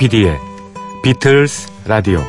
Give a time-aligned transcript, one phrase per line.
[0.00, 0.38] 조피디의
[1.02, 2.24] 비틀스 라디오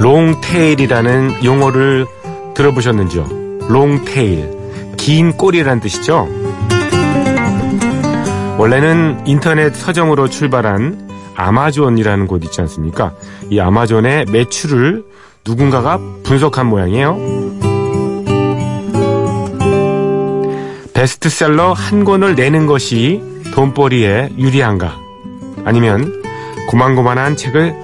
[0.00, 2.06] 롱테일이라는 용어를
[2.54, 3.37] 들어보셨는지요?
[3.68, 4.58] 롱테일.
[4.96, 6.28] 긴 꼬리란 뜻이죠?
[8.58, 13.12] 원래는 인터넷 서점으로 출발한 아마존이라는 곳 있지 않습니까?
[13.50, 15.04] 이 아마존의 매출을
[15.46, 17.16] 누군가가 분석한 모양이에요.
[20.92, 23.22] 베스트셀러 한 권을 내는 것이
[23.54, 24.96] 돈벌이에 유리한가?
[25.64, 26.22] 아니면
[26.70, 27.76] 고만고만한 책을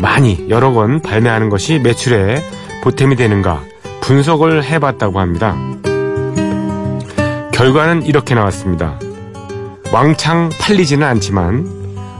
[0.00, 2.42] 많이 여러 권 발매하는 것이 매출에
[2.82, 3.62] 보탬이 되는가
[4.06, 5.56] 분석을 해봤다고 합니다.
[7.52, 9.00] 결과는 이렇게 나왔습니다.
[9.92, 11.68] 왕창 팔리지는 않지만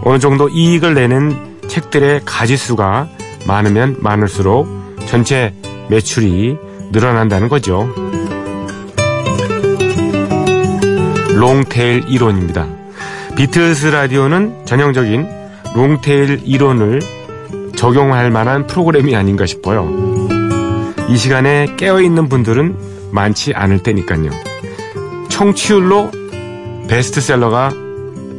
[0.02, 3.08] 어느 정도 이익을 내는 책들의 가지수가
[3.46, 4.66] 많으면 많을수록
[5.06, 5.54] 전체
[5.88, 6.56] 매출이
[6.90, 7.88] 늘어난다는 거죠.
[11.36, 12.66] 롱테일 이론입니다.
[13.36, 15.28] 비틀스 라디오는 전형적인
[15.76, 17.00] 롱테일 이론을
[17.76, 20.35] 적용할 만한 프로그램이 아닌가 싶어요.
[21.08, 22.76] 이 시간에 깨어있는 분들은
[23.12, 24.30] 많지 않을 테니까요.
[25.28, 26.10] 청취율로
[26.88, 27.72] 베스트셀러가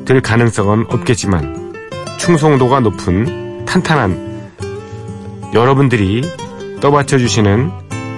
[0.05, 1.73] 될 가능성은 없겠지만
[2.17, 4.51] 충성도가 높은 탄탄한
[5.53, 6.23] 여러분들이
[6.81, 7.71] 떠받쳐주시는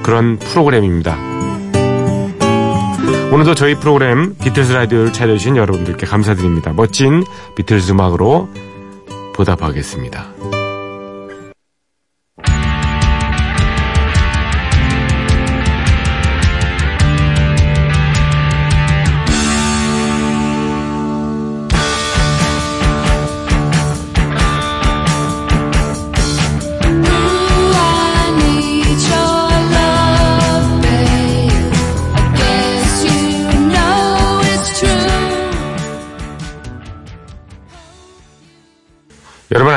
[0.04, 1.18] 그런 프로그램입니다.
[3.32, 6.74] 오늘도 저희 프로그램 비틀스 라디오를 찾아주신 여러분들께 감사드립니다.
[6.74, 7.24] 멋진
[7.56, 8.50] 비틀스 음악으로
[9.36, 10.59] 보답하겠습니다.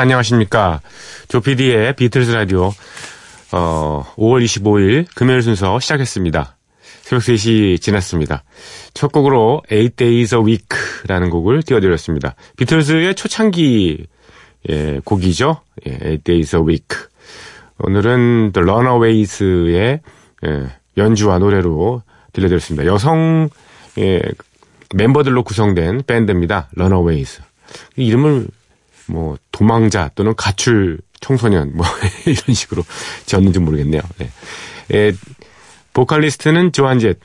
[0.03, 0.81] 안녕하십니까.
[1.29, 2.73] 조피디의 비틀스 라디오,
[3.53, 6.57] 어, 5월 25일 금요일 순서 시작했습니다.
[7.03, 8.43] 새벽 3시 지났습니다.
[8.93, 12.35] 첫 곡으로 Eight Days a Week라는 곡을 띄워드렸습니다.
[12.57, 14.05] 비틀스의 초창기,
[14.69, 15.61] 예, 곡이죠.
[15.87, 16.85] 예, Eight Days a Week.
[17.79, 20.01] 오늘은 The Runaways의,
[20.45, 22.03] 예, 연주와 노래로
[22.33, 22.85] 들려드렸습니다.
[22.87, 23.47] 여성,
[23.99, 24.21] 예,
[24.93, 26.67] 멤버들로 구성된 밴드입니다.
[26.75, 27.41] Runaways.
[27.95, 28.47] 이름을
[29.07, 31.85] 뭐 도망자 또는 가출 청소년 뭐
[32.25, 32.83] 이런 식으로
[33.25, 34.01] 지었는지 모르겠네요.
[34.17, 34.29] 네.
[34.93, 35.13] 예,
[35.93, 37.19] 보컬리스트는 조안 젯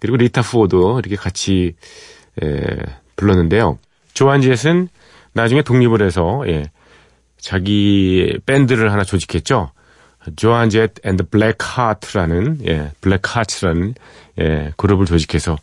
[0.00, 1.74] 그리고 리타 포드도 이렇게 같이
[2.42, 2.62] 예,
[3.16, 3.78] 불렀는데요.
[4.14, 4.88] 조안 젯은
[5.32, 6.64] 나중에 독립을 해서 예,
[7.38, 9.70] 자기 밴드를 하나 조직했죠.
[10.36, 13.94] 조안 젯 앤드 블랙 하트라는 예, 블랙 하트라는
[14.40, 15.56] 예, 그룹을 조직해서 어,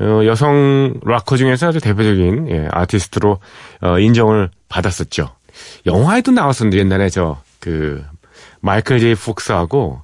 [0.00, 3.38] 여성 락커 중에서 아주 대표적인 예, 아티스트로
[3.82, 5.30] 어, 인정을 받았었죠.
[5.86, 8.04] 영화에도 나왔었는데 옛날에 저 그
[8.60, 10.02] 마이클 제이 폭스하고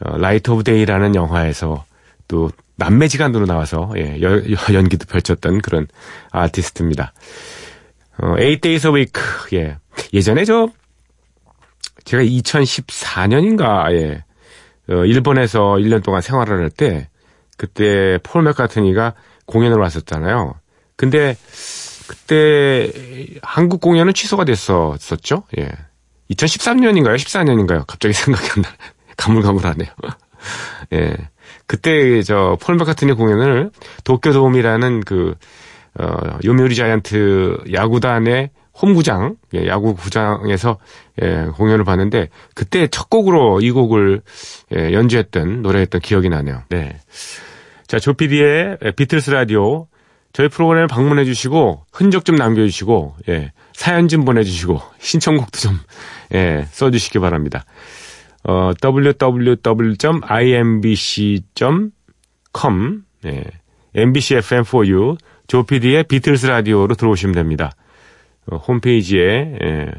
[0.00, 1.84] 어, Light of Day라는 영화에서
[2.28, 4.40] 또 남매지간으로 나와서 예, 여,
[4.72, 5.86] 연기도 펼쳤던 그런
[6.32, 7.12] 아티스트입니다.
[8.18, 9.12] 어, Eight Days a Week
[9.52, 9.76] 예
[10.12, 10.68] 예전에 저
[12.04, 14.24] 제가 2014년인가 예
[14.88, 17.08] 어, 일본에서 1년 동안 생활을 할 때
[17.56, 19.14] 그때 폴 맥카트니가
[19.46, 20.54] 공연을 왔었잖아요.
[20.96, 21.36] 근데
[22.08, 22.90] 그때
[23.42, 25.44] 한국 공연은 취소가 됐었었죠.
[25.58, 25.70] 예.
[26.30, 27.16] 2013년인가요?
[27.16, 27.84] 14년인가요?
[27.86, 28.68] 갑자기 생각이 안 나.
[29.16, 29.88] 가물가물하네요.
[30.92, 31.16] 예.
[31.66, 33.70] 그때 저 폴 맥카트니 공연을
[34.04, 35.34] 도쿄돔이라는 그
[35.98, 38.50] 어, 요미우리 자이언트 야구단의
[38.80, 40.78] 홈구장, 예, 야구 구장에서
[41.22, 44.22] 예, 공연을 봤는데 그때 첫 곡으로 이 곡을
[44.76, 46.62] 예, 연주했던 노래했던 기억이 나네요.
[46.70, 46.96] 네.
[47.86, 49.86] 자, 조피디의 비틀스 라디오
[50.32, 55.78] 저희 프로그램을 방문해 주시고 흔적 좀 남겨 주시고 예, 사연 좀 보내 주시고 신청곡도 좀
[56.34, 57.64] 예, 써 주시기 바랍니다.
[58.42, 60.02] 어, www.imbc.com
[63.26, 63.44] 예,
[63.94, 65.16] MBC FM4U
[65.46, 67.70] 조피디의 비틀스 라디오로 들어오시면 됩니다.
[68.46, 69.90] 어, 홈페이지에 예,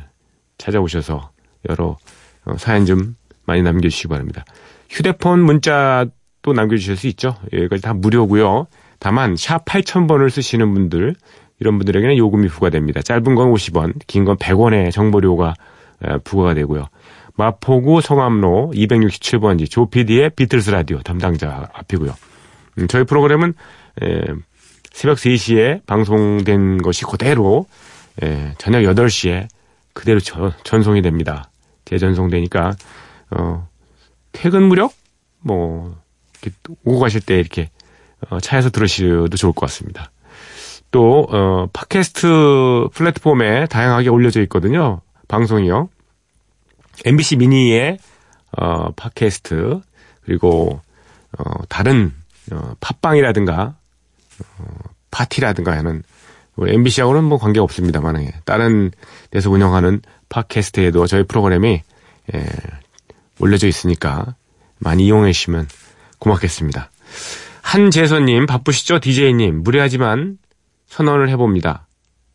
[0.58, 1.32] 찾아오셔서
[1.70, 1.98] 여러
[2.46, 3.16] 어, 사연 좀
[3.46, 4.46] 많이 남겨주시기 바랍니다.
[4.90, 7.36] 휴대폰 문자도 남겨주실 수 있죠.
[7.54, 8.68] 예, 여기까지 다 무료고요.
[9.00, 11.16] 다만 샵 8000번을 쓰시는 분들
[11.60, 13.02] 이런 분들에게는 요금이 부과됩니다.
[13.02, 15.54] 짧은 건 50원, 긴 건 100원의 정보료가
[16.24, 16.88] 부과가 되고요.
[17.38, 22.14] 마포구 성암로 267번지 조피디의 비틀스 라디오 담당자 앞이고요.
[22.80, 23.54] 음, 저희 프로그램은
[24.04, 24.22] 에,
[24.92, 27.66] 새벽 3시에 방송된 것이 그대로
[28.24, 29.48] 에, 저녁 8시에
[29.94, 31.50] 그대로 저, 전송이 됩니다.
[31.86, 32.76] 재전송되니까
[33.32, 33.68] 어,
[34.32, 34.92] 퇴근 무렵
[35.40, 35.98] 뭐
[36.42, 37.70] 이렇게 오고 가실 때 이렇게
[38.30, 40.12] 어, 차에서 들으셔도 좋을 것 같습니다.
[40.92, 45.02] 또 어, 팟캐스트 플랫폼에 다양하게 올려져 있거든요.
[45.28, 45.90] 방송이요.
[47.06, 47.98] MBC 미니의
[48.58, 49.82] 어, 팟캐스트
[50.24, 50.82] 그리고
[51.38, 52.14] 어, 다른
[52.52, 53.76] 어, 팟빵이라든가
[54.58, 54.66] 어,
[55.12, 56.04] 파티라든가 하는
[56.58, 58.34] MBC하고는 뭐 관계 없습니다만 예.
[58.46, 58.92] 다른
[59.32, 61.82] 데서 운영하는 팟캐스트에도 저희 프로그램이
[62.34, 62.46] 예,
[63.40, 64.36] 올려져 있으니까
[64.80, 65.68] 많이 이용해 주시면
[66.20, 66.92] 고맙겠습니다.
[67.62, 69.00] 한재선님 바쁘시죠?
[69.00, 70.38] DJ님 무례하지만
[70.88, 71.88] 선언을 해봅니다.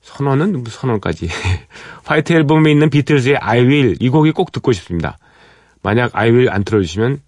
[0.02, 1.28] 선언은 선언까지.
[2.04, 5.18] 화이트 앨범에 있는 비틀즈의 I Will 이 곡이 꼭 듣고 싶습니다.
[5.82, 7.20] 만약 I Will 안 틀어주시면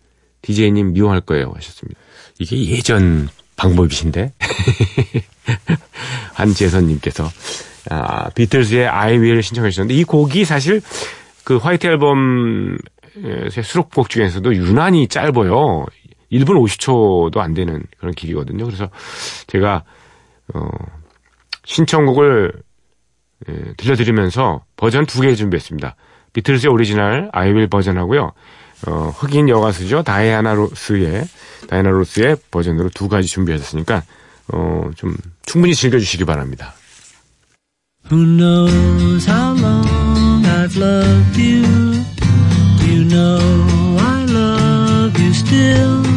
[0.43, 2.01] DJ님 미워할 거예요 하셨습니다.
[2.39, 3.29] 이게 예전
[3.63, 4.33] 방법이신데
[6.35, 7.29] 한재선님께서
[7.91, 10.81] 아, 비틀즈의 I Will 신청해 주셨는데 이 곡이 사실
[11.45, 12.77] 그 화이트 앨범
[13.63, 15.87] 수록곡 중에서도 유난히 짧아요.
[16.31, 18.65] 1분 50초도 안 되는 그런 길이거든요.
[18.65, 18.89] 그래서
[19.49, 19.85] 제가
[20.55, 20.69] 어,
[21.65, 22.53] 신청곡을
[23.49, 25.97] 예, 들려드리면서 버전 두 개 준비했습니다.
[26.33, 28.33] 비틀즈의 오리지널 I Will 버전하고요.
[28.87, 30.03] 어, 흑인 여가수죠.
[30.03, 31.25] 다이아나 로스의
[31.69, 34.03] 다이아나 로스의 버전으로 두 가지 준비했으니까
[34.53, 36.75] 어, 좀 충분히 즐겨주시기 바랍니다.
[38.11, 41.63] Who knows how long I've loved you?
[42.85, 46.12] You know I love you still.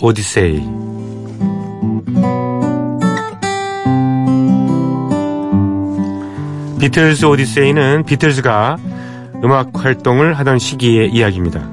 [0.00, 0.62] 오디세이
[6.78, 8.76] 비틀스 오디세이는 비틀즈가
[9.42, 11.68] 음악 활동을 하던 시기의 이야기입니다.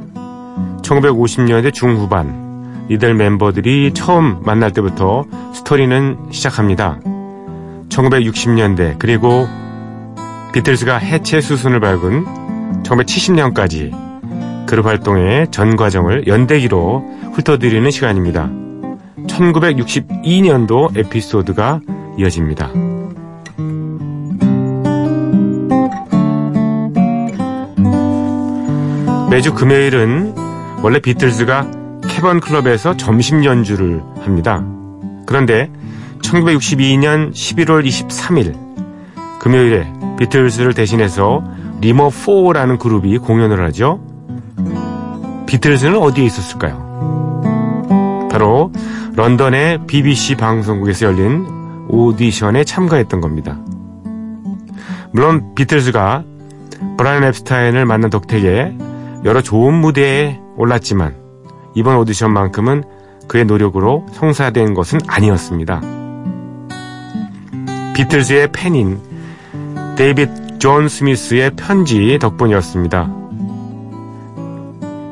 [0.82, 7.00] 1950년대 중후반 이들 멤버들이 처음 만날 때부터 스토리는 시작합니다.
[7.90, 9.48] 1960년대 그리고
[10.54, 14.06] 비틀즈가 해체 수순을 밟은 1970년까지
[14.66, 17.04] 그룹 활동의 전 과정을 연대기로
[17.36, 18.50] 훑어드리는 시간입니다.
[19.28, 21.82] 1962년도 에피소드가
[22.18, 22.70] 이어집니다.
[29.30, 30.34] 매주 금요일은
[30.82, 31.70] 원래 비틀즈가
[32.08, 34.64] 캐번 클럽에서 점심 연주를 합니다.
[35.26, 35.70] 그런데
[36.22, 38.56] 1962년 11월 23일
[39.40, 41.44] 금요일에 비틀즈를 대신해서
[41.82, 44.00] 리머 4라는 그룹이 공연을 하죠.
[45.48, 47.25] 비틀즈는 어디에 있었을까요?
[48.36, 48.70] 바로
[49.16, 51.48] 런던의 BBC 방송국에서 열린
[51.88, 53.58] 오디션에 참가했던 겁니다.
[55.12, 56.26] 물론 비틀즈가
[56.98, 58.76] 브라이언 앱스타인을 만난 덕택에
[59.24, 61.16] 여러 좋은 무대에 올랐지만
[61.76, 62.84] 이번 오디션만큼은
[63.30, 65.82] 그의 노력으로 성사된 것은 아니었습니다.
[67.96, 69.00] 비틀즈의 팬인
[69.96, 73.14] 데이빗 존 스미스의 편지 덕분이었습니다.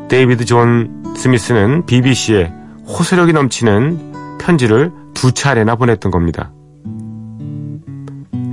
[0.09, 2.62] 데이비드 존 스미스는 BBC에
[2.97, 6.51] 호소력이 넘치는 편지를 두 차례나 보냈던 겁니다.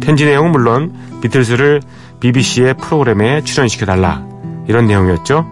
[0.01, 1.83] 편지 내용은 물론 비틀즈를
[2.21, 4.25] BBC의 프로그램에 출연시켜달라
[4.67, 5.47] 이런 내용이었죠.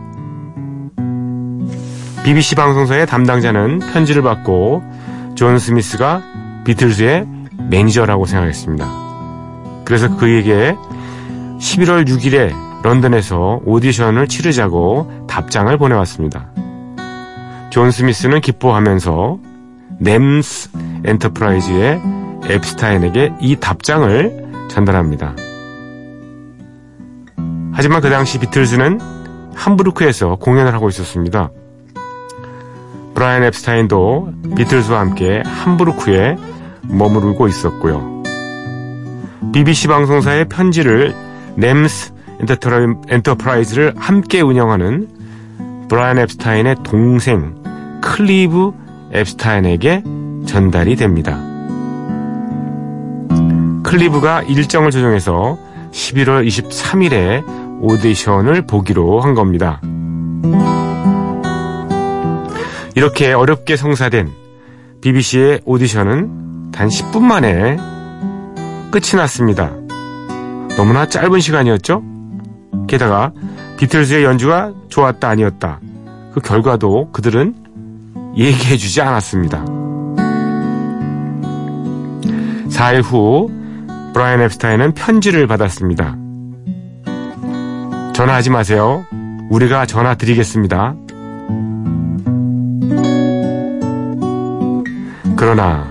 [2.25, 4.83] BBC 방송사의 담당자는 편지를 받고
[5.35, 6.23] 존 스미스가
[6.65, 7.27] 비틀즈의
[7.71, 8.87] 매니저라고 생각했습니다.
[9.85, 10.75] 그래서 그에게
[11.59, 12.53] 11월 6일에
[12.83, 16.51] 런던에서 오디션을 치르자고 답장을 보내왔습니다.
[17.79, 19.39] 존 스미스는 기뻐하면서
[20.01, 20.71] NEMS
[21.05, 22.03] Enterprises의
[22.51, 25.37] 엡스타인에게 이 답장을 전달합니다.
[27.73, 28.99] 하지만 그 당시 비틀즈는
[29.55, 31.53] 함부르크에서 공연을 하고 있었습니다.
[33.15, 36.35] 브라이언 엡스타인도 비틀즈와 함께 함부르크에
[36.83, 38.25] 머무르고 있었고요.
[39.53, 41.15] BBC 방송사의 편지를
[41.57, 42.13] NEMS
[43.09, 47.58] Enterprises를 함께 운영하는 브라이언 엡스타인의 동생
[48.01, 48.73] 클라이브
[49.15, 50.03] 엡스타인에게
[50.47, 51.39] 전달이 됩니다.
[53.83, 55.59] 클라이브가 일정을 조정해서
[55.93, 57.43] 11월 23일에
[57.81, 59.81] 오디션을 보기로 한 겁니다.
[62.95, 64.31] 이렇게 어렵게 성사된
[65.01, 67.77] BBC의 오디션은 단 10분 만에
[68.91, 69.71] 끝이 났습니다.
[70.77, 72.03] 너무나 짧은 시간이었죠?
[72.89, 73.33] 게다가
[73.79, 75.81] 비틀즈의 연주가 좋았다 아니었다.
[76.33, 77.55] 그 결과도 그들은
[78.39, 79.65] 얘기해 주지 않았습니다.
[82.69, 83.51] 4일 후
[84.15, 86.17] 브라이언 앱스타인은 편지를 받았습니다.
[88.15, 89.05] 전화하지 마세요.
[89.51, 90.95] 우리가 전화 드리겠습니다.
[95.37, 95.89] 그러나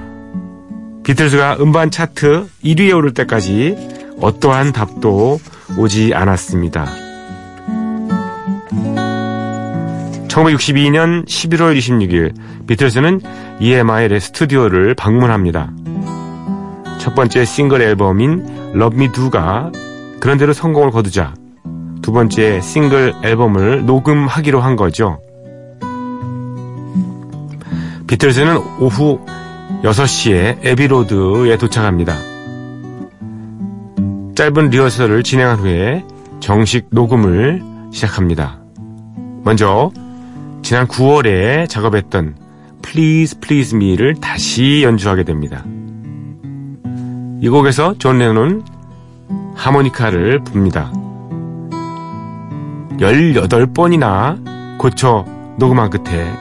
[1.04, 5.39] 비틀즈가 음반 차트 1위에 오를 때까지 어떠한 답도
[5.77, 7.07] 오지 않았습니다.
[10.38, 13.22] 1962년 11월 26일 비틀즈는
[13.60, 15.72] EMI의 스튜디오를 방문합니다.
[17.00, 19.72] 첫 번째 싱글 앨범인 Love Me Do가
[20.20, 21.34] 그런대로 성공을 거두자
[22.03, 25.20] 두 번째 싱글 앨범을 녹음하기로 한 거죠.
[28.06, 29.20] 비틀즈는 오후
[29.84, 32.15] 6시에 에비로드에 도착합니다.
[34.36, 36.06] 짧은 리허설을 진행한 후에
[36.39, 38.60] 정식 녹음을 시작합니다.
[39.44, 39.91] 먼저
[40.62, 42.36] 지난 9월에 작업했던
[42.82, 45.64] Please Please Me를 다시 연주하게 됩니다.
[47.42, 48.64] 이 곡에서 존 레논은
[49.56, 50.92] 하모니카를 붑니다.
[52.98, 55.26] 18번이나 고쳐
[55.58, 56.32] 녹음한 끝에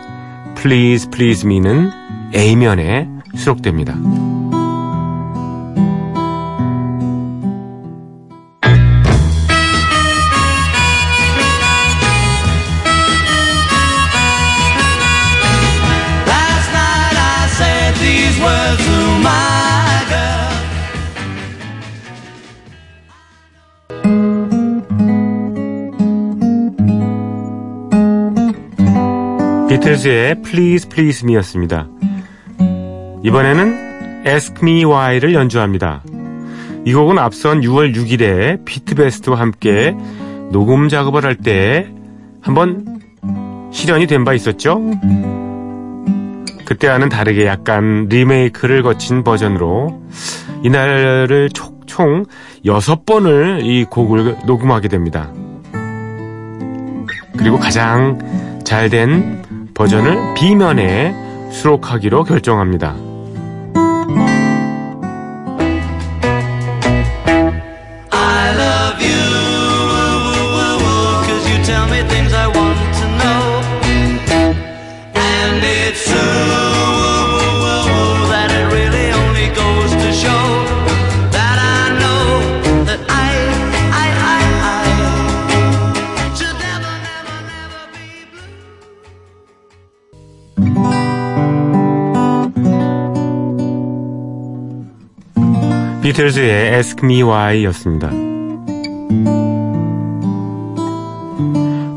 [0.57, 1.91] Please Please Me는
[2.35, 3.95] A면에 수록됩니다.
[29.87, 31.87] 비틀즈의 Please Please Me였습니다.
[33.23, 36.03] 이번에는 Ask Me Why를 연주합니다.
[36.85, 39.95] 이 곡은 앞선 6월 6일에 피트베스트와 함께
[40.51, 41.89] 녹음 작업을 할 때
[42.41, 42.99] 한번
[43.73, 44.81] 실현이 된 바 있었죠?
[46.65, 50.03] 그때와는 다르게 약간 리메이크를 거친 버전으로
[50.65, 51.51] 이날을
[51.87, 52.25] 총
[52.65, 55.31] 6번을 이 곡을 녹음하게 됩니다.
[57.37, 58.19] 그리고 가장
[58.65, 59.46] 잘 된
[59.77, 61.15] 버전을 B면에
[61.51, 62.97] 수록하기로 결정합니다.
[96.07, 98.11] 비틀즈의 Ask Me Why였습니다.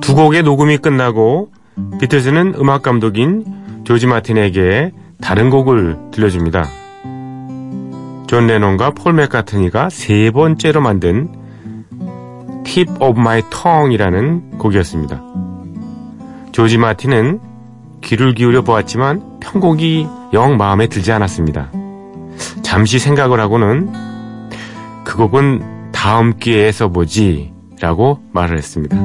[0.01, 1.51] 두 곡의 녹음이 끝나고
[1.99, 3.45] 비틀즈는 음악 감독인
[3.83, 6.65] 조지 마틴에게 다른 곡을 들려줍니다.
[8.25, 11.29] 존 레논과 폴 맥카트니가 세 번째로 만든
[12.63, 15.21] Tip of My Tongue이라는 곡이었습니다.
[16.51, 17.41] 조지 마틴은
[18.01, 21.69] 귀를 기울여 보았지만 편곡이 영 마음에 들지 않았습니다.
[22.69, 23.91] 잠시 생각을 하고는
[25.03, 28.95] 그 곡은 다음 기회에 써보지 라고 말을 했습니다.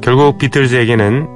[0.00, 1.28] 결국 비틀즈에게는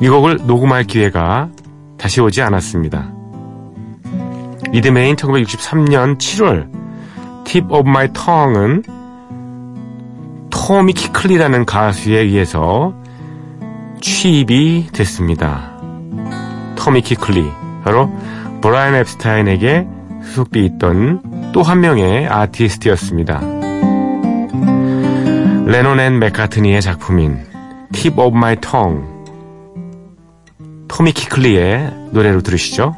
[0.00, 1.50] 이 곡을 녹음할 기회가
[1.98, 3.12] 다시 오지 않았습니다.
[4.70, 6.70] 리드메인 1963년 7월
[7.44, 8.84] Tip of My Tongue은
[10.48, 12.94] 토미 키클리라는 가수에 의해서
[14.00, 15.72] 취입이 됐습니다.
[16.76, 18.10] 토미 키클리 바로
[18.60, 19.86] 브라이언 엡스타인에게
[20.24, 23.40] 소속돼 있던 또 한 명의 아티스트였습니다.
[25.66, 27.44] 레논 and 맥카트니의 작품인
[27.92, 29.06] Tip of My Tongue
[30.88, 32.94] 토미 키클리의 노래로 들으시죠.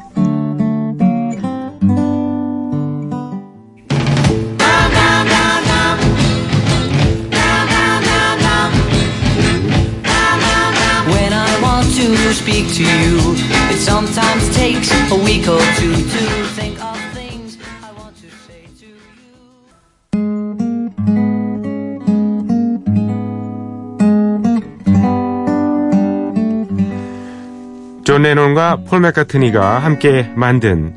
[28.13, 30.93] 레논과 폴 맥카트니가 함께 만든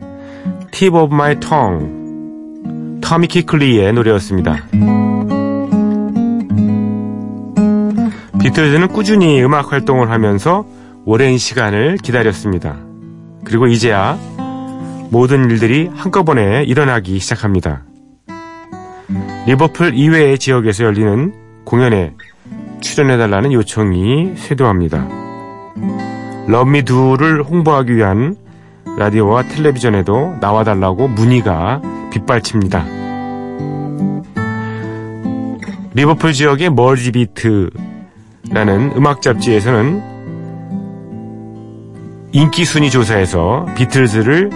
[0.71, 4.67] Tip of My Tongue 터미 키클리의 노래였습니다.
[8.41, 10.67] 비틀즈는 꾸준히 음악 활동을 하면서
[11.05, 12.77] 오랜 시간을 기다렸습니다.
[13.45, 14.19] 그리고 이제야
[15.11, 17.85] 모든 일들이 한꺼번에 일어나기 시작합니다.
[19.47, 21.33] 리버풀 이외의 지역에서 열리는
[21.65, 22.13] 공연에
[22.81, 25.09] 출연해달라는 요청이 쇄도합니다.
[26.49, 28.37] 러미두를 홍보하기 위한
[28.97, 32.85] 라디오와 텔레비전에도 나와달라고 문의가 빗발칩니다.
[35.95, 37.73] 리버풀 지역의 멀지비트라는
[38.97, 40.03] 음악 잡지에서는
[42.33, 44.51] 인기 순위 조사에서 비틀즈를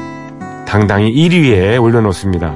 [0.66, 2.54] 당당히 1위에 올려놓습니다.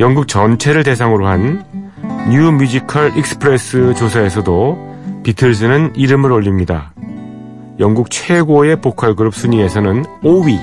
[0.00, 1.78] 영국 전체를 대상으로 한
[2.28, 6.92] New Musical Express 조사에서도 비틀즈는 이름을 올립니다.
[7.78, 10.58] 영국 최고의 보컬 그룹 순위에서는 5위.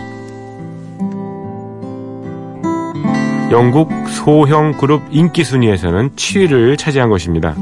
[3.52, 7.56] 영국 소형 그룹 인기 순위에서는 7위를 차지한 것입니다.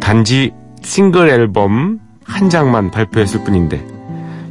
[0.00, 3.84] 단지 싱글 앨범 한 장만 발표했을 뿐인데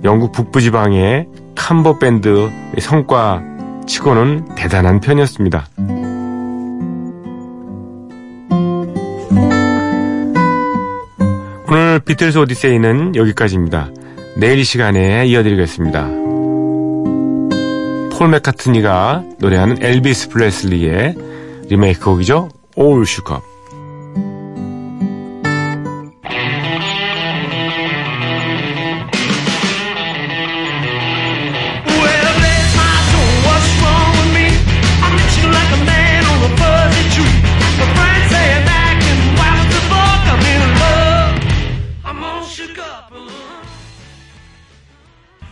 [0.03, 3.41] 영국 북부 지방의 콤보 밴드의 성과
[3.87, 5.65] 치고는 대단한 편이었습니다.
[11.93, 13.91] 오늘 비틀스 오디세이는 여기까지입니다.
[14.35, 16.07] 내일 이 시간에 이어드리겠습니다.
[18.17, 21.15] 폴 맥카트니가 노래하는 엘비스 프레슬리의
[21.69, 22.49] 리메이크 곡이죠.
[22.79, 23.52] All Shook Up.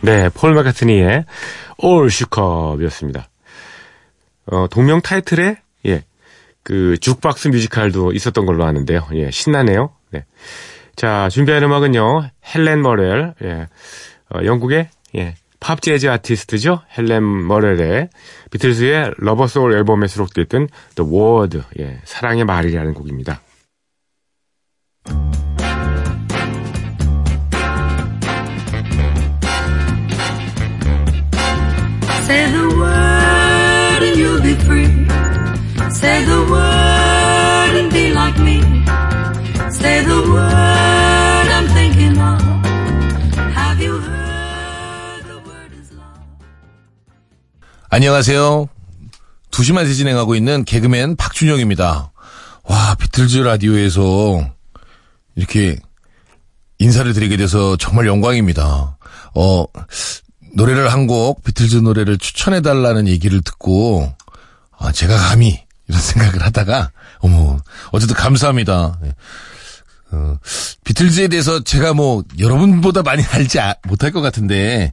[0.04, 1.24] 네, 폴 마카트니의
[1.82, 2.42] All Shook
[2.74, 3.28] Up이었습니다.
[4.46, 6.04] 어, 동명 타이틀에, 예,
[6.64, 9.06] 그, 주크박스 뮤지컬도 있었던 걸로 아는데요.
[9.14, 9.90] 예, 신나네요.
[10.10, 10.24] 네.
[10.96, 13.68] 자, 준비한 음악은요, 헬렌 메릴, 예,
[14.34, 16.82] 어, 영국의, 예, 팝 재즈 아티스트죠.
[16.98, 18.08] 헬렌 메릴의
[18.50, 23.40] 비틀즈의 Rubber Soul 앨범에 수록되어 있던 The Word, 예, 사랑의 말이라는 곡입니다.
[32.32, 34.88] Say the word and you'll be free.
[35.90, 38.56] Say the word and be like me.
[39.70, 42.40] Say the word I'm thinking of.
[43.52, 46.24] Have you heard the word is love?
[47.90, 48.66] 안녕하세요.
[49.50, 52.12] 2시만 진행하고 있는 개그맨 박준영입니다.
[52.64, 54.50] 와, 비틀즈 라디오에서
[55.34, 55.76] 이렇게
[56.78, 58.96] 인사를 드리게 돼서 정말 영광입니다.
[59.34, 59.66] 어,
[60.54, 64.12] 노래를 한 곡, 비틀즈 노래를 추천해 달라는 얘기를 듣고,
[64.78, 67.58] 아, 제가 감히 이런 생각을 하다가, 어머,
[67.92, 68.98] 어쨌든 감사합니다.
[69.04, 69.14] 예.
[70.12, 70.38] 어,
[70.84, 74.92] 비틀즈에 대해서 제가 뭐, 여러분보다 많이 알지 아- 못할 것 같은데,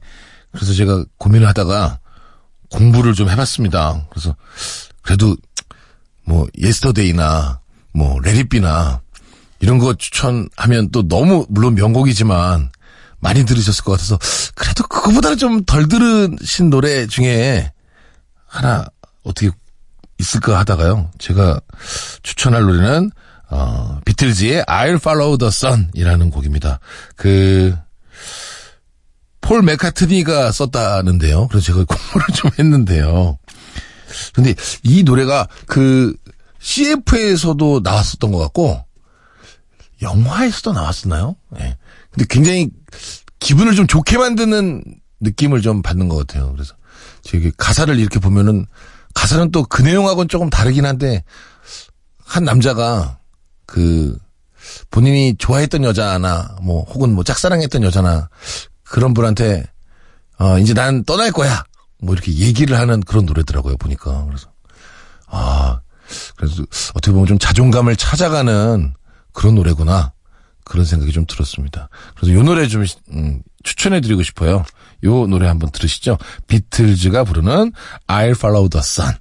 [0.52, 1.98] 그래서 제가 고민을 하다가,
[2.70, 4.06] 공부를 좀 해봤습니다.
[4.10, 4.36] 그래서
[5.02, 5.36] 그래도
[6.24, 7.60] 뭐 Yesterday나
[7.92, 9.00] 뭐 Let It Be나
[9.58, 12.70] 이런 거 추천하면 또 너무 물론 명곡이지만
[13.20, 14.18] 많이 들으셨을 것 같아서
[14.54, 17.72] 그래도 그거보다는 좀 덜 들으신 노래 중에
[18.46, 18.86] 하나
[19.22, 19.50] 어떻게
[20.18, 21.10] 있을까 하다가요.
[21.18, 21.60] 제가
[22.22, 23.10] 추천할 노래는
[23.50, 26.78] 어, 비틀즈의 I'll Follow the Sun이라는 곡입니다.
[27.16, 27.76] 그폴
[29.62, 31.48] 맥카트니가 썼다는데요.
[31.48, 33.38] 그래서 제가 공부를 좀 했는데요.
[34.32, 36.14] 근데 이 노래가 그
[36.60, 38.84] CF에서도 나왔었던 것 같고
[40.02, 41.36] 영화에서도 나왔었나요?
[41.60, 41.76] 예.
[42.12, 42.70] 근데 굉장히
[43.38, 44.82] 기분을 좀 좋게 만드는
[45.20, 46.52] 느낌을 좀 받는 것 같아요.
[46.52, 46.74] 그래서
[47.22, 48.66] 제가 가사를 이렇게 보면은
[49.14, 51.24] 가사는 또 그 내용하고는 조금 다르긴 한데
[52.24, 53.18] 한 남자가
[53.66, 54.16] 그
[54.90, 58.28] 본인이 좋아했던 여자나 뭐 혹은 뭐 짝사랑했던 여자나
[58.84, 59.64] 그런 분한테
[60.38, 61.64] 어 이제 난 떠날 거야.
[62.02, 64.24] 뭐 이렇게 얘기를 하는 그런 노래더라고요 보니까.
[64.26, 64.50] 그래서
[65.26, 65.80] 아
[66.36, 66.62] 그래서
[66.94, 68.94] 어떻게 보면 좀 자존감을 찾아가는
[69.32, 70.12] 그런 노래구나
[70.64, 71.88] 그런 생각이 좀 들었습니다.
[72.16, 74.64] 그래서 요 노래 좀 음, 추천해드리고 싶어요.
[75.04, 76.18] 요 노래 한번 들으시죠.
[76.46, 77.72] 비틀즈가 부르는
[78.06, 79.16] I'll follow the sun.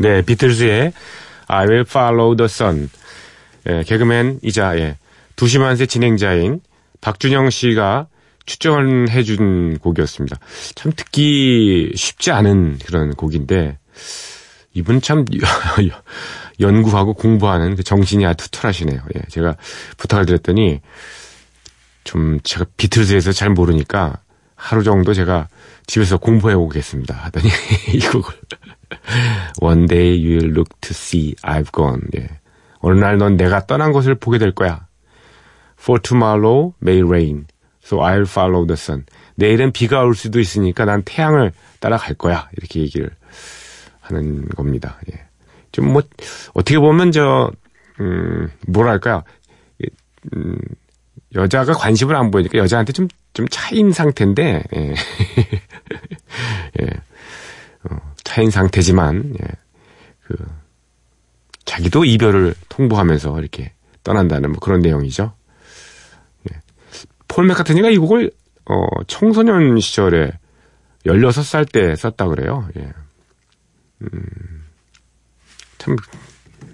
[0.00, 0.94] 네, 비틀즈의
[1.46, 2.88] I will follow the sun.
[3.68, 4.96] 예, 개그맨이자 예,
[5.36, 6.60] 두시만세 진행자인
[7.02, 8.06] 박준영 씨가
[8.46, 10.38] 추천해 준 곡이었습니다.
[10.74, 13.78] 참 듣기 쉽지 않은 그런 곡인데
[14.72, 15.26] 이분 참
[16.60, 19.02] 연구하고 공부하는 그 정신이 아주 투철하시네요.
[19.16, 19.54] 예, 제가
[19.98, 20.80] 부탁을 드렸더니
[22.04, 24.20] 좀 제가 비틀즈에서 잘 모르니까
[24.56, 25.48] 하루 정도 제가
[25.86, 27.14] 집에서 공부해 오겠습니다.
[27.14, 27.50] 하더니
[27.92, 28.34] 이 곡을
[29.60, 32.02] One day you'll look to see I've gone.
[32.16, 32.28] 예.
[32.80, 34.86] 어느 날 넌 내가 떠난 것을 보게 될 거야.
[35.78, 37.46] For tomorrow may rain.
[37.84, 39.04] So I'll follow the sun.
[39.36, 42.48] 내일은 비가 올 수도 있으니까 난 태양을 따라갈 거야.
[42.56, 43.10] 이렇게 얘기를
[44.00, 44.98] 하는 겁니다.
[45.12, 45.20] 예.
[45.72, 46.02] 좀 뭐,
[46.54, 47.50] 어떻게 보면 저,
[48.00, 49.22] 음, 뭐랄까요.
[50.34, 50.58] 음,
[51.34, 54.94] 여자가 관심을 안 보이니까 여자한테 좀, 좀 차인 상태인데, 예.
[56.82, 56.86] 예.
[57.88, 57.96] 어,
[58.30, 59.46] 차인 상태지만, 예.
[60.22, 60.36] 그,
[61.64, 63.72] 자기도 이별을 통보하면서 이렇게
[64.04, 65.32] 떠난다는 뭐 그런 내용이죠.
[66.48, 66.60] 예.
[67.26, 68.30] 폴 맥카트니가 이 곡을,
[68.66, 70.30] 어, 청소년 시절에
[71.06, 72.68] 16살 때 썼다 그래요.
[72.78, 72.92] 예.
[74.02, 74.64] 음,
[75.78, 75.96] 참,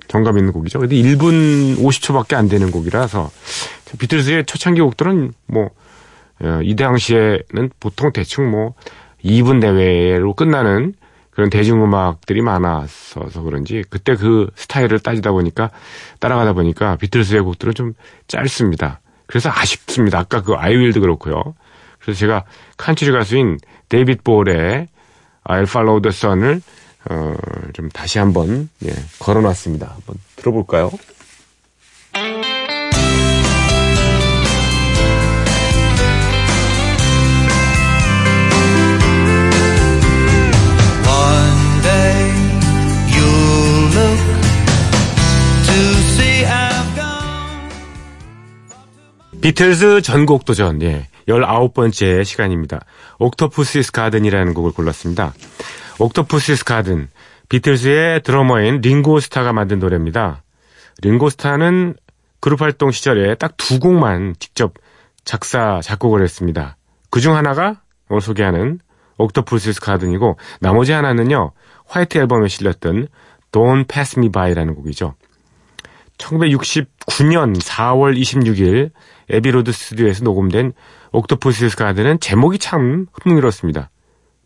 [0.08, 0.78] 정감 있는 곡이죠.
[0.80, 3.30] 근데 1분 50초밖에 안 되는 곡이라서
[3.98, 5.70] 비틀즈의 초창기 곡들은 뭐,
[6.42, 8.74] 어, 이 당시에는 보통 대충 뭐
[9.24, 10.92] 2분 내외로 끝나는
[11.36, 15.70] 그런 대중음악들이 많았어서 그런지 그때 그 스타일을 따지다 보니까
[16.18, 17.92] 따라가다 보니까 비틀즈의 곡들은 좀
[18.26, 19.00] 짧습니다.
[19.26, 20.18] 그래서 아쉽습니다.
[20.18, 21.54] 아까 그 아이윌도 그렇고요.
[22.00, 22.44] 그래서 제가
[22.78, 23.58] 칸츄리 가수인
[23.90, 24.88] 데이빗 볼의
[25.44, 26.62] I'll Follow the Sun을
[27.10, 27.34] 어,
[27.74, 29.86] 좀 다시 한번 예, 걸어놨습니다.
[29.86, 30.90] 한번 들어볼까요?
[49.40, 51.08] 비틀즈 전곡 도전, 예.
[51.28, 52.80] 19번째 시간입니다.
[53.18, 55.34] Octopus's Garden이라는 곡을 골랐습니다.
[55.98, 57.08] Octopus's Garden,
[57.48, 60.42] 비틀즈의 드러머인 링고스타가 만든 노래입니다.
[61.02, 61.94] 링고스타는
[62.40, 64.74] 그룹 활동 시절에 딱 두 곡만 직접
[65.24, 66.76] 작사, 작곡을 했습니다.
[67.10, 68.78] 그 중 하나가 오늘 소개하는
[69.18, 71.52] Octopus's Garden이고, 나머지 하나는요,
[71.86, 73.08] White 앨범에 실렸던
[73.52, 75.14] Don't Pass Me By라는 곡이죠.
[76.18, 78.90] 1969년 4월 26일
[79.28, 80.72] Abbey Road 스튜디오에서 녹음된
[81.12, 83.90] Octopus's Garden은 제목이 참 흥미롭습니다.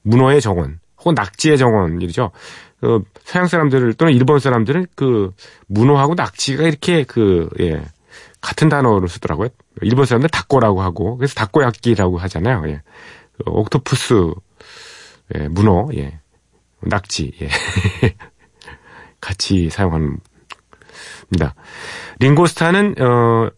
[0.03, 2.31] 문어의 정원 혹은 낙지의 정원이죠.
[2.81, 5.33] 그 서양 사람들 또는 일본 사람들은 그
[5.67, 7.83] 문어하고 낙지가 이렇게 그 예,
[8.41, 9.49] 같은 단어로 쓰더라고요.
[9.83, 12.63] 일본 사람들 たこ라고 하고 그래서 타코야끼라고 하잖아요.
[12.69, 12.83] 예.
[13.37, 14.33] 그 octopus
[15.37, 16.21] 예, 문어 예.
[16.81, 17.49] 낙지 예.
[19.21, 20.19] 같이 사용하는
[21.33, 21.55] 입니다.
[22.19, 23.51] 링고스타는 어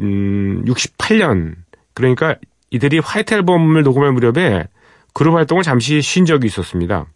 [0.00, 1.54] 음, 68년
[1.94, 2.36] 그러니까
[2.70, 4.66] 이들이 화이트 앨범을 녹음할 무렵에
[5.14, 7.06] 그룹 활동을 잠시 쉰 적이 있었습니다.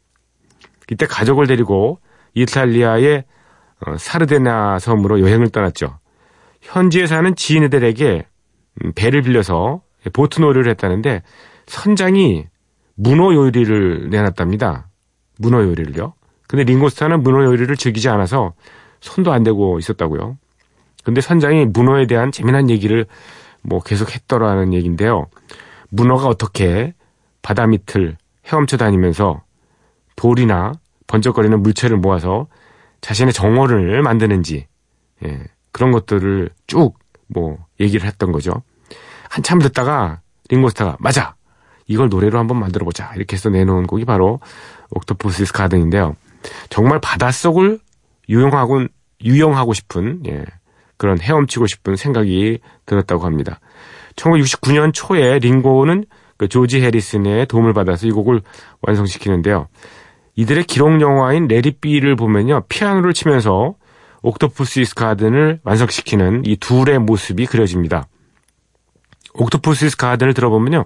[0.90, 2.00] 이때 가족을 데리고
[2.34, 3.24] 이탈리아의
[3.86, 5.98] 어, 사르데나 섬으로 여행을 떠났죠.
[6.60, 8.26] 현지에 사는 지인들에게
[8.84, 9.82] 음, 배를 빌려서
[10.12, 11.22] 보트 놀이를 했다는데
[11.66, 12.46] 선장이
[12.96, 14.88] 문어 요리를 내놨답니다.
[15.38, 16.14] 문어 요리를요.
[16.46, 18.54] 근데 링고스타는 문어 요리를 즐기지 않아서
[19.00, 20.36] 손도 안 대고 있었다고요.
[21.04, 23.06] 근데 선장이 문어에 대한 재미난 얘기를
[23.62, 25.26] 뭐 계속 했더라는 얘기인데요.
[25.88, 26.94] 문어가 어떻게
[27.42, 29.42] 바다 밑을 헤엄쳐 다니면서
[30.16, 30.72] 돌이나
[31.06, 32.46] 번쩍거리는 물체를 모아서
[33.00, 34.66] 자신의 정원을 만드는지
[35.24, 38.62] 예, 그런 것들을 쭉 뭐 얘기를 했던 거죠.
[39.28, 41.34] 한참 듣다가 링고스타가 맞아
[41.86, 44.40] 이걸 노래로 한번 만들어 보자 이렇게 해서 내놓은 곡이 바로
[44.90, 46.16] Octopus's Garden인데요.
[46.68, 47.78] 정말 바닷속을
[48.30, 48.86] 유영하고
[49.22, 50.44] 유영하고 싶은 예,
[50.96, 53.60] 그런 헤엄치고 싶은 생각이 들었다고 합니다.
[54.16, 56.04] 1969년 초에 링고는
[56.38, 58.40] 그 조지 해리슨의 도움을 받아서 이 곡을
[58.80, 59.68] 완성시키는데요.
[60.36, 62.62] 이들의 기록 영화인 Let It Be를 보면요.
[62.68, 63.74] 피아노를 치면서
[64.22, 68.06] Octopus's Garden을 완성시키는 이 둘의 모습이 그려집니다.
[69.34, 70.84] 옥토푸시스 가든을 들어보면요.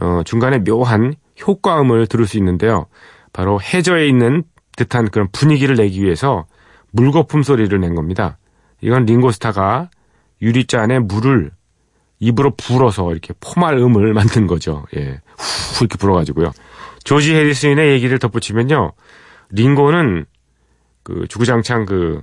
[0.00, 2.86] 어, 중간에 묘한 효과음을 들을 수 있는데요.
[3.32, 4.44] 바로 해저에 있는
[4.76, 6.46] 듯한 그런 분위기를 내기 위해서
[6.94, 8.38] 물거품 소리를 낸 겁니다.
[8.80, 9.90] 이건 링고스타가
[10.40, 11.50] 유리잔에 물을
[12.20, 14.84] 입으로 불어서 이렇게 포말 음을 만든 거죠.
[14.96, 15.20] 예.
[15.36, 16.52] 후 이렇게 불어가지고요.
[17.02, 18.92] 조지 해리슨의 얘기를 덧붙이면요.
[19.50, 20.24] 링고는
[21.02, 22.22] 그 주구장창 그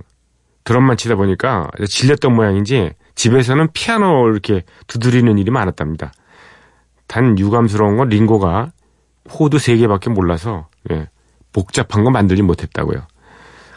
[0.64, 6.12] 드럼만 치다 보니까 질렸던 모양인지 집에서는 피아노 이렇게 두드리는 일이 많았답니다.
[7.06, 8.72] 단 유감스러운 건 링고가
[9.24, 11.10] 코드 3개밖에 몰라서 예,
[11.52, 13.06] 복잡한 거 만들지 못했다고요.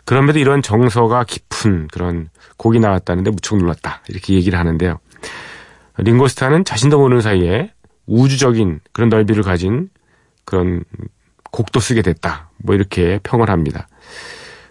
[0.06, 4.02] 그럼에도 이런 정서가 깊은 그런 곡이 나왔다는데 무척 놀랐다.
[4.08, 5.00] 이렇게 얘기를 하는데요.
[5.98, 7.72] 링고스타는 자신도 모르는 사이에
[8.06, 9.89] 우주적인 그런 넓이를 가진
[10.46, 10.84] 그런
[11.52, 12.50] 곡도 쓰게 됐다.
[12.58, 13.88] 뭐 이렇게 평을 합니다.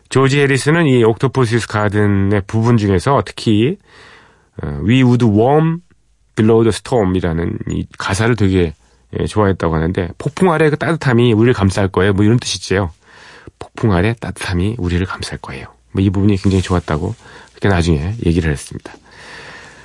[0.09, 3.79] 조지 해리슨은 이 Octopus's Garden의 부분 중에서 특히
[4.63, 5.81] 어, We would be warm
[6.37, 8.75] below the storm이라는 이 가사를 되게
[9.19, 12.13] 예, 좋아했다고 하는데 폭풍 아래 그 따뜻함이 우리를 감쌀 거예요.
[12.13, 12.91] 뭐 이런 뜻이지요.
[13.75, 15.67] 폭풍 아래 따뜻함이 우리를 감쌀 거예요.
[15.93, 17.15] 뭐 이 부분이 굉장히 좋았다고
[17.51, 18.93] 그렇게 나중에 얘기를 했습니다.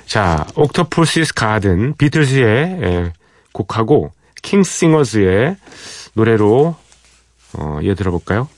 [0.06, 3.12] 자, Octopus's Garden 비틀즈의 예,
[3.52, 5.56] 곡하고 King's Singers의
[6.14, 6.74] 노래로
[7.58, 8.48] 어, 이어 들어볼까요?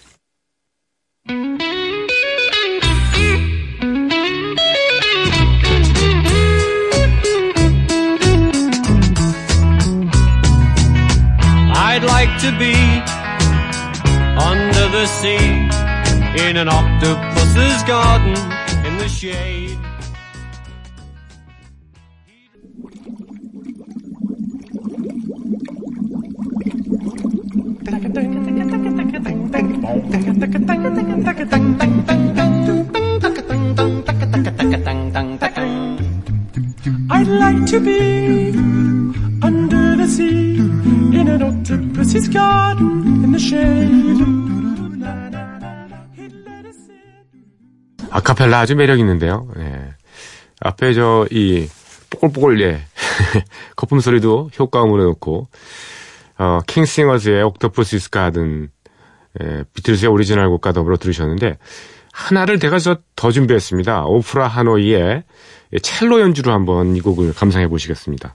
[14.93, 15.39] The sea
[16.47, 18.37] in an octopus's garden
[18.85, 19.79] in the shade.
[37.11, 38.42] I'd like to be
[48.13, 49.49] 아카펠라 아주 매력 있는데요.
[49.59, 49.95] 예.
[50.61, 51.69] 앞에 저 이
[52.13, 52.85] 뽀글뽀글 예
[53.77, 55.49] 거품 소리도 효과음으로 넣고
[56.39, 58.69] 어 킹싱어즈의 Octopus's Garden
[59.43, 61.57] 예, 비틀즈의 오리지널 곡과 더불어 들으셨는데
[62.13, 64.05] 하나를 제가 더 준비했습니다.
[64.05, 65.25] 오프라 하노이의
[65.81, 68.35] 첼로 연주로 한번 이 곡을 감상해 보시겠습니다.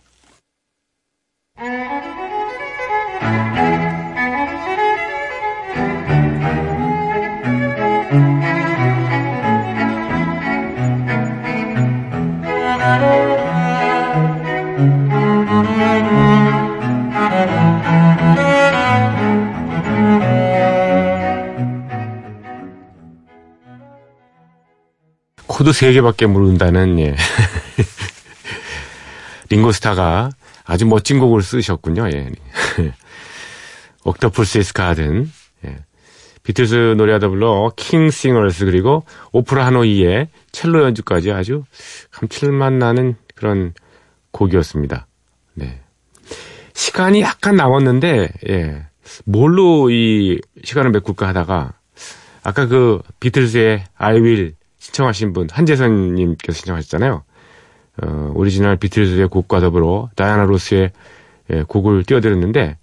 [25.68, 27.14] 코드 3개밖에 모른다는 예.
[29.52, 30.30] 링고스타가
[30.64, 32.10] 아주 멋진 곡을 쓰셨군요.
[32.10, 32.32] 예.
[34.06, 35.30] Octopus's Garden
[35.66, 35.80] 예.
[36.44, 39.04] 비틀스 노래와 더불어 킹싱어스 그리고
[39.34, 41.66] 오프라 하노이의 첼로 연주까지 아주
[42.12, 43.74] 감칠맛 나는 그런
[44.32, 45.06] 곡이었습니다.
[45.56, 45.82] 네.
[46.76, 48.86] 시간이 약간 남았는데 예.
[49.26, 51.74] 뭘로 이 시간을 메꿀까 하다가
[52.44, 54.57] 아까 그 비틀스의 I Will
[54.88, 57.24] 신청하신 분 한재선님께서 신청하셨잖아요.
[58.02, 60.92] 어, 오리지널 비틀즈의 곡과 더불어 다이아나 로스의
[61.50, 62.78] 예, 곡을 띄워드렸는데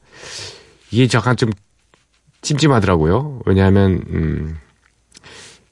[0.90, 1.50] 이게 잠깐 좀
[2.42, 3.40] 찜찜하더라고요.
[3.46, 4.58] 왜냐하면 음,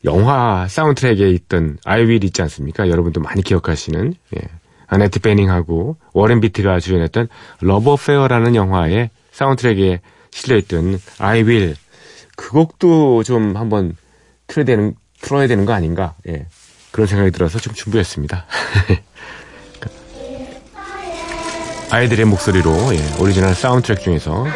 [0.04, 2.88] 영화 사운드트랙에 있던 I Will 있지 않습니까?
[2.88, 4.40] 여러분도 많이 기억하시는 예.
[4.86, 7.28] 아네트 베닝하고 워렌 비티가 주연했던
[7.60, 11.76] Love Affair라는 영화의 사운드트랙에 실려있던 I Will
[12.36, 13.96] 그 곡도 좀 한번
[14.46, 16.46] 틀어야 되는 풀어야 되는 거 아닌가 예.
[16.90, 18.44] 그런 생각이 들어서 좀 준비했습니다.
[21.90, 24.46] 아이들의 목소리로 예, 오리지널 사운드트랙 중에서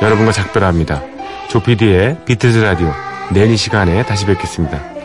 [0.00, 1.02] 여러분과 작별합니다.
[1.48, 2.92] 조피디의 비틀즈 라디오
[3.32, 4.97] 내일 이 시간에 다시 뵙겠습니다.